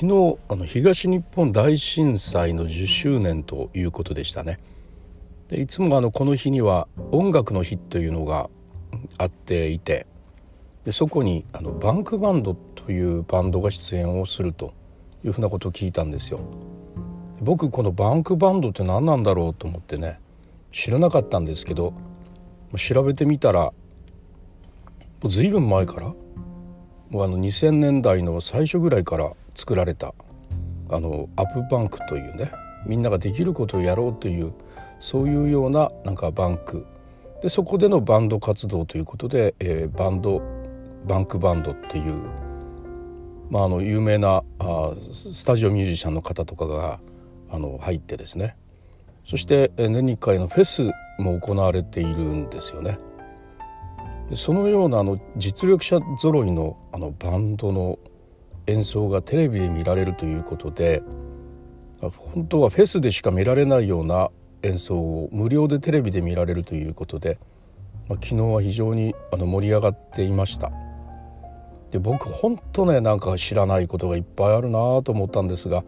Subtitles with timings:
[0.00, 4.58] 昨日あの東日本大震災の10周年ということでしたね。
[5.48, 8.48] でいつもあのこの日には音楽の日というのが
[9.18, 10.06] あっていて
[10.84, 14.72] でそこにあのバンクバンドというバンドが出演をすると
[15.24, 16.38] いうふうなことを聞いたんですよ。
[17.40, 20.20] 僕このバンクバンドって何なんだろうと思ってね
[20.70, 21.92] 知らなかったんですけど
[22.76, 23.72] 調べてみたらも
[25.24, 26.14] う随分前から
[27.10, 30.14] もうあの2000年代の最初ぐらいから作られた
[30.90, 32.50] あのアップバンクというね
[32.86, 34.52] みんなができることをやろうという
[34.98, 36.86] そういうようななんかバンク
[37.42, 40.42] でそこでのバンド活動ということで、えー、バンド
[41.06, 42.14] バンクバンドっていう、
[43.50, 47.00] まあ、あの有名なあスタジオミュージシャンの方とかが
[47.50, 48.56] あの入ってですね
[49.24, 52.98] そして年に1回のフェスも行われているんですよね。
[54.32, 57.98] そのようなあの実力者ぞろいのあのバンドの
[58.66, 61.02] 演奏がテレビで見られるということで
[62.00, 64.30] 本当はフェスでしか見られないような
[64.62, 67.38] 演奏を無料でテレビで見られるということで、
[68.08, 70.70] まあ、昨日は非常にあの盛り上がっていました。
[71.90, 75.84] で僕本当ねなんか知らないことがいっぱいあるなと思ったんですが、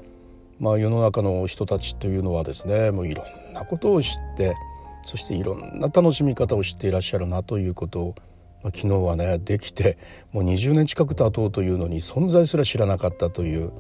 [0.58, 4.54] まあ、世の中の人たちというのはですねもういろんなことを知って
[5.02, 8.14] そしていろんな楽しみ方を知っていらっしゃるなということを
[8.62, 9.96] まあ、昨日はねできて
[10.32, 13.72] もう20年近く経とうというのに存在すら知らなかったという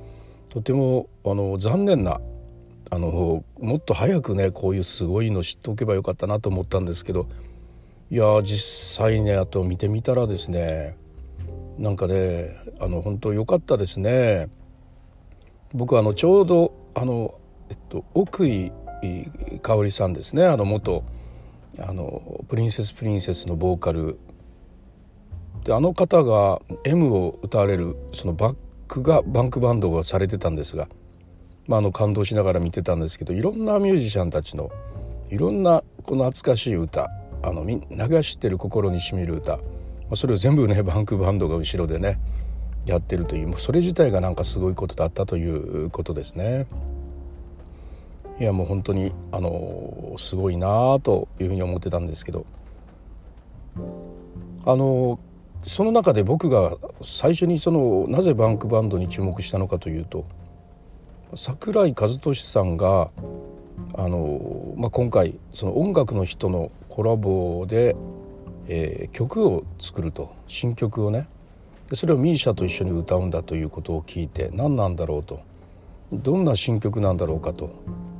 [0.50, 2.20] とてもあの残念な
[2.90, 7.28] あのもっと早くねこういうすごいの知っておけばよかったなと思ったんですけど
[8.10, 10.96] いや実際ねあと見てみたらですね
[11.78, 14.48] なんかねあの本当良かったですね。
[15.72, 18.72] 僕あのちょうどあの、えっと、奥井
[19.62, 21.04] 香織さんですねあの元
[21.78, 24.18] あのプリンセスプリンセスのボーカル
[25.64, 28.56] であの方が M を歌われるそのバッ
[28.88, 30.88] クがバンクバンドがされてたんですが、
[31.66, 34.70] まあ、あの感動しながら見てたんですけどいろんなミュージシャンたちの
[35.28, 37.10] いろんなこの懐かしい歌
[37.42, 39.62] あのみんなが知ってる心にしみる歌、ま
[40.12, 42.18] あ、それを全部ね バンクバンドが後ろでね
[42.86, 46.66] やってるというもうそれ自体がなんかすごいことだったということですね。
[48.40, 52.46] いやもう本当にあのすごいなあというふうに思ってたんですけど
[54.64, 55.18] あの
[55.64, 60.24] その中で僕が最初にそのなぜバンクバンドに注目したのかというと
[61.34, 63.10] 桜井和寿さんが
[63.94, 67.96] あの、まあ、今回その音楽の人のコラボで、
[68.68, 70.34] えー、曲を作ると。
[70.48, 71.28] 新曲をね。
[71.94, 75.40] それを misia と一緒に歌うんだということを聞いて何なんだろうと。
[76.12, 77.70] どんな新曲なんだろうかと。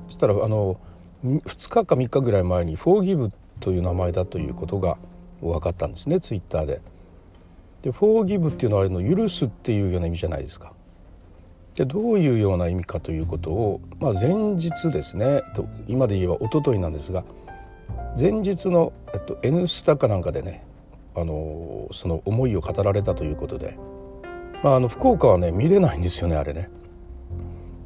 [0.09, 0.79] そしたらあの
[1.25, 3.31] 2日か3日ぐらい前に「Forgive」
[3.61, 4.97] という名前だということが
[5.41, 6.81] 分かったんですねツイッターで。
[7.83, 10.73] で「フォーギブ」っていうのはあの許すっていうような意味じゃないですか。
[11.75, 15.41] でどういうような意味かということを、まあ、前日ですね
[15.87, 17.25] 今で言えば一昨日なんですが
[18.19, 20.65] 前日の「えっと、N スタ」かなんかでね
[21.15, 23.79] あのその思いを語られたということで、
[24.63, 26.69] まあ、あの福岡はね見れないんですよねあれね。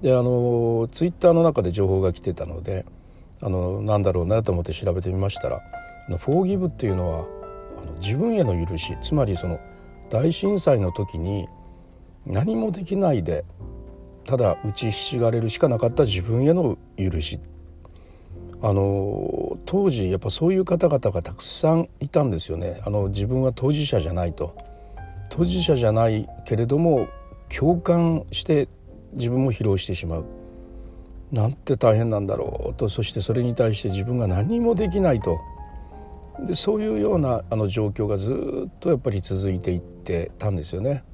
[0.02, 2.84] であのツイッターの中で情報が来てたので
[3.40, 5.62] あのなんだろうなと思って調べてみましたら
[6.08, 7.18] 「フォーギブ」っていうのは
[7.82, 9.60] あの自分への許しつまりその
[10.10, 11.48] 「大震災の時に
[12.26, 13.44] 何もできないで
[14.26, 17.40] ただ打ちひしがれるしかなかった自分への許し。
[18.62, 22.80] あの当時やっぱそういう方々がたくさんいたんですよね。
[22.86, 24.56] あの自分は当事者じゃないと。
[25.28, 27.08] 当事者じゃないけれども
[27.54, 28.68] 共感して
[29.12, 30.24] 自分も疲労してしまう。
[31.30, 32.88] なんて大変なんだろうと。
[32.88, 35.40] そしてそれに対して自分が何もできないと
[36.40, 41.04] でそういうようなあの状況がずっとやっぱり続いていってたんですよね。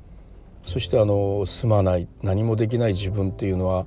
[0.64, 3.86] そしてあのすまない何もできない自分っていうのは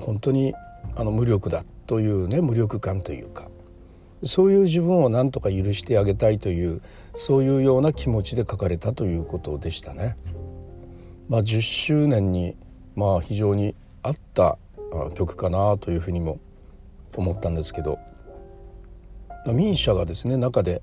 [0.00, 0.54] 本当に
[0.96, 3.48] あの無力だというね無力感というか
[4.22, 6.80] そういう自分を何とか許してあげたいという
[7.14, 10.16] そういうような気持ちで書かれたということでしたね。
[11.28, 12.56] まあ、10周年に
[12.96, 14.58] まあ非常に合った
[15.14, 16.40] 曲かなというふうにも
[17.16, 17.98] 思ったんですけど
[19.52, 20.82] 民社がですね中で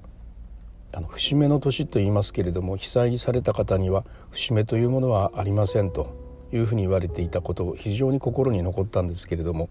[0.93, 6.15] あの節目の年と言いますけれども被災された方には節目というものはありませんと
[6.53, 9.69] いうふうに言われていたことを非常に心に残ったんですけれども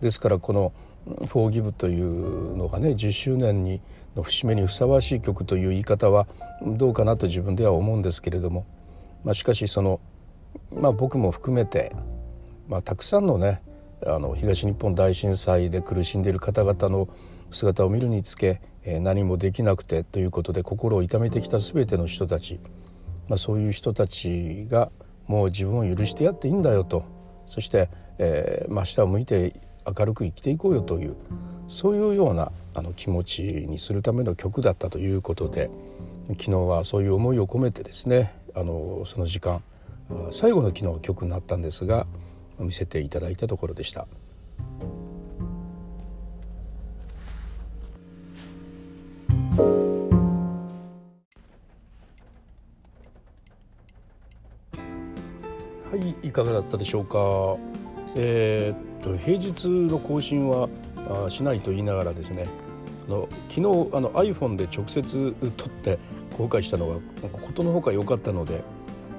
[0.00, 0.72] ですからこの
[1.04, 3.80] 「フォーギブというのがね10周年に
[4.16, 6.26] の節目にふさわしい曲という言い方は
[6.62, 8.64] どうかなと自分では思うんですけれども、
[9.24, 10.00] まあ、しかしその、
[10.72, 11.94] まあ、僕も含めて、
[12.68, 13.60] まあ、たくさんのね
[14.06, 17.08] あの東日本大震災で苦しんでいる方々の
[17.54, 18.60] 姿を見るにつけ
[19.00, 22.60] 何もできなくてということで心を痛めてきた全ての人たち、
[23.28, 24.90] まあ、そういう人たちが
[25.26, 27.04] もう自分を許してやっていいんだよと
[27.46, 31.16] そして、えーまあ、下を向いて明るく生きていこうよという
[31.68, 35.70] そういうようなあの気持ちにするための曲だったということで
[36.28, 39.62] 昨日はそういう思いを込めてですねあのその時間
[40.30, 42.06] 最後の昨日曲になったんですが
[42.58, 44.06] 見せていただいたところでした。
[55.94, 57.18] はいいかがだったでしょうか？
[58.16, 60.68] えー、っと平日の更新は
[61.26, 62.48] あしないと言いながらですね
[63.06, 63.60] あの昨日
[63.96, 66.00] あの iPhone で直接撮って
[66.36, 66.94] 公開したのが
[67.30, 68.64] ことのほか良かったので、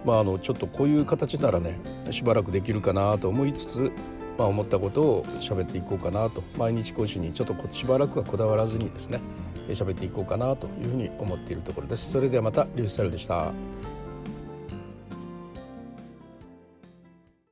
[0.03, 1.79] まあ、あのちょっとこういう形ならね
[2.11, 3.91] しばらくできるかなと思いつつ、
[4.37, 9.21] まあ、思ったことを喋っていこうかなと毎日更新にちょっとしばらくはこだわらずにですね
[9.69, 12.11] 喋っていこうかなというふうに思っているところです。
[12.11, 13.53] それではまたリュースタイルでした。